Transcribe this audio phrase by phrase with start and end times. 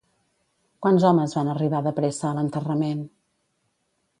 [0.85, 3.05] Quants homes van arribar de pressa a l'enterrament?